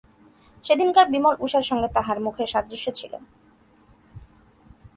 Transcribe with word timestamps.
সেদিনকার 0.65 1.07
বিমল 1.09 1.35
উষার 1.39 1.65
সঙ্গে 1.69 1.87
তাহার 1.95 2.17
মুখের 2.19 2.47
সাদৃশ্য 2.47 2.87
ছিল। 2.95 3.13